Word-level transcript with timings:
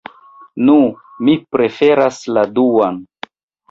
Nu, 0.69 0.77
mi 1.29 1.37
preferas 1.53 2.27
la 2.35 2.49
duan. 2.59 3.03